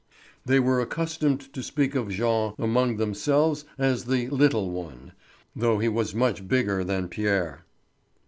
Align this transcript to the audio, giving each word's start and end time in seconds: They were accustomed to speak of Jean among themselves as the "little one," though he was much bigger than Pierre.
They 0.43 0.59
were 0.59 0.81
accustomed 0.81 1.53
to 1.53 1.61
speak 1.61 1.93
of 1.93 2.09
Jean 2.09 2.55
among 2.57 2.97
themselves 2.97 3.65
as 3.77 4.05
the 4.05 4.29
"little 4.29 4.71
one," 4.71 5.11
though 5.55 5.77
he 5.77 5.89
was 5.89 6.15
much 6.15 6.47
bigger 6.47 6.83
than 6.83 7.07
Pierre. 7.07 7.65